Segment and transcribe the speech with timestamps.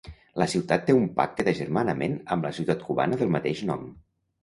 [0.43, 3.91] La ciutat té un pacte d'agermanament amb la ciutat cubana del mateix nom.